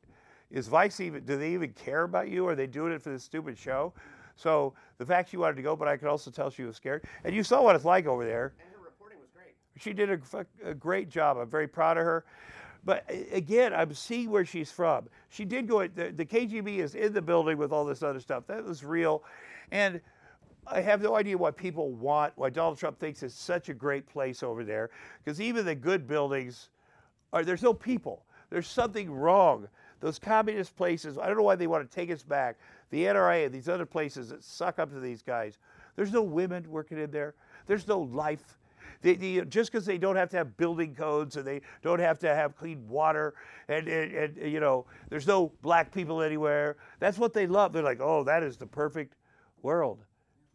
[0.50, 1.24] is Vice even?
[1.24, 2.46] Do they even care about you?
[2.46, 3.92] Or are they doing it for this stupid show?
[4.36, 7.04] So the fact she wanted to go, but I could also tell she was scared.
[7.24, 8.54] And you saw what it's like over there.
[8.58, 9.54] And her reporting was great.
[9.76, 11.36] She did a, a great job.
[11.36, 12.24] I'm very proud of her.
[12.84, 15.08] But again, I'm seeing where she's from.
[15.28, 15.86] She did go.
[15.86, 18.46] The, the KGB is in the building with all this other stuff.
[18.46, 19.22] That was real,
[19.70, 20.00] and
[20.72, 24.06] I have no idea why people want why Donald Trump thinks it's such a great
[24.06, 24.90] place over there.
[25.22, 26.70] Because even the good buildings
[27.32, 28.24] are there's no people.
[28.50, 29.68] There's something wrong.
[30.00, 31.18] Those communist places.
[31.18, 32.58] I don't know why they want to take us back.
[32.90, 35.58] The NRA and these other places that suck up to these guys.
[35.96, 37.34] There's no women working in there.
[37.66, 38.58] There's no life.
[39.02, 42.18] They, they, just because they don't have to have building codes and they don't have
[42.20, 43.34] to have clean water
[43.68, 47.82] and, and, and you know there's no black people anywhere that's what they love they're
[47.82, 49.16] like oh that is the perfect
[49.62, 50.04] world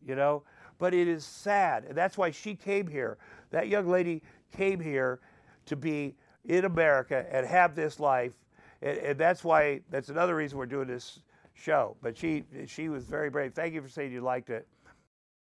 [0.06, 0.44] you know?
[0.78, 1.86] But it is sad.
[1.86, 3.18] And that's why she came here.
[3.52, 4.22] That young lady
[4.56, 5.20] came here
[5.66, 6.16] to be
[6.46, 8.34] in america and have this life.
[8.82, 11.20] And, and that's why that's another reason we're doing this
[11.54, 11.96] show.
[12.02, 13.54] But she she was very brave.
[13.54, 14.68] Thank you for saying you liked it.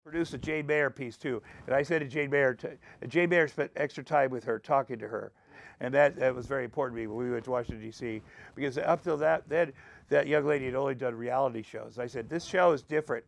[0.05, 2.69] Produced a Jane Mayer piece too, and I said to Jane Mayer, t-
[3.09, 5.33] Jane Mayer spent extra time with her, talking to her,
[5.81, 8.23] and that, that was very important to me when we went to Washington D.C.
[8.55, 9.73] because up till that then
[10.09, 11.99] that young lady had only done reality shows.
[11.99, 13.25] I said this show is different.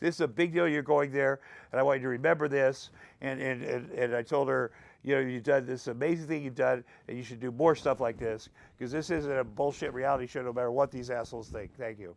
[0.00, 0.68] This is a big deal.
[0.68, 1.40] You're going there,
[1.72, 2.90] and I want you to remember this.
[3.20, 4.70] And and, and, and I told her,
[5.02, 8.00] you know, you've done this amazing thing you've done, and you should do more stuff
[8.00, 11.74] like this because this isn't a bullshit reality show, no matter what these assholes think.
[11.76, 12.14] Thank you.